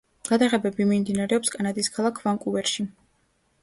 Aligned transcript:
გადაღებები 0.29 0.87
მიმდინარეობს 0.93 1.55
კანადის 1.59 1.93
ქალაქ 2.01 2.27
ვანკუვერში. 2.27 2.93